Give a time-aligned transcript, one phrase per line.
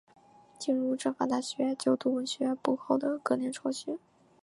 [0.03, 0.21] 在
[0.57, 3.99] 进入法政大学就读文学部后的隔年辍学。